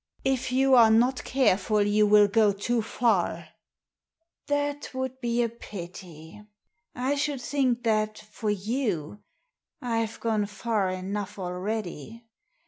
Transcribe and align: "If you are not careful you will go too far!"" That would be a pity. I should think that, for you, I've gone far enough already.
"If 0.35 0.51
you 0.51 0.73
are 0.73 0.89
not 0.89 1.23
careful 1.23 1.83
you 1.83 2.07
will 2.07 2.27
go 2.27 2.53
too 2.53 2.81
far!"" 2.81 3.49
That 4.47 4.89
would 4.95 5.21
be 5.21 5.43
a 5.43 5.47
pity. 5.49 6.41
I 6.95 7.13
should 7.13 7.39
think 7.39 7.83
that, 7.83 8.17
for 8.17 8.49
you, 8.49 9.19
I've 9.79 10.19
gone 10.19 10.47
far 10.47 10.89
enough 10.89 11.37
already. 11.37 12.25